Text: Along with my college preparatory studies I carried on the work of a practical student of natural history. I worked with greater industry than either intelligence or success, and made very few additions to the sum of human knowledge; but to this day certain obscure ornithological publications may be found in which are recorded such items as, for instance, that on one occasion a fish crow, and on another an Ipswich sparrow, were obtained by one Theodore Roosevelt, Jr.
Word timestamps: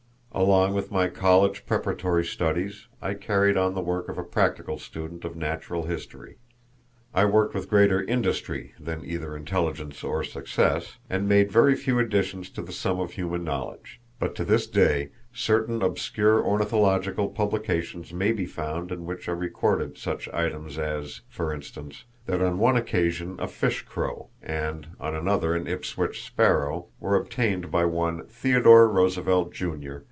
Along 0.33 0.73
with 0.73 0.91
my 0.91 1.09
college 1.09 1.65
preparatory 1.65 2.23
studies 2.25 2.87
I 3.01 3.15
carried 3.15 3.57
on 3.57 3.73
the 3.73 3.81
work 3.81 4.07
of 4.07 4.17
a 4.17 4.23
practical 4.23 4.79
student 4.79 5.25
of 5.25 5.35
natural 5.35 5.83
history. 5.83 6.37
I 7.13 7.25
worked 7.25 7.53
with 7.53 7.69
greater 7.69 8.01
industry 8.01 8.73
than 8.79 9.05
either 9.05 9.35
intelligence 9.35 10.05
or 10.05 10.23
success, 10.23 10.97
and 11.09 11.27
made 11.27 11.51
very 11.51 11.75
few 11.75 11.99
additions 11.99 12.49
to 12.51 12.61
the 12.61 12.71
sum 12.71 12.99
of 13.01 13.11
human 13.11 13.43
knowledge; 13.43 13.99
but 14.19 14.33
to 14.35 14.45
this 14.45 14.67
day 14.67 15.09
certain 15.33 15.81
obscure 15.81 16.41
ornithological 16.41 17.27
publications 17.29 18.13
may 18.13 18.31
be 18.31 18.45
found 18.45 18.89
in 18.91 19.05
which 19.05 19.27
are 19.27 19.35
recorded 19.35 19.97
such 19.97 20.29
items 20.29 20.79
as, 20.79 21.21
for 21.27 21.53
instance, 21.53 22.05
that 22.25 22.41
on 22.41 22.57
one 22.57 22.77
occasion 22.77 23.35
a 23.37 23.49
fish 23.49 23.81
crow, 23.81 24.29
and 24.41 24.87
on 24.97 25.13
another 25.13 25.53
an 25.53 25.67
Ipswich 25.67 26.23
sparrow, 26.25 26.87
were 27.01 27.17
obtained 27.17 27.69
by 27.69 27.83
one 27.83 28.25
Theodore 28.27 28.87
Roosevelt, 28.87 29.51
Jr. 29.53 29.95